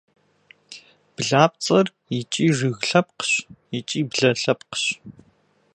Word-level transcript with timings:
Блапцӏэр 1.15 1.87
икӏи 2.19 2.47
жыг 2.57 2.77
лъэпкъщ, 2.89 3.31
икӏи 3.77 4.01
блэ 4.09 4.29
лъэпкъщ. 4.41 4.83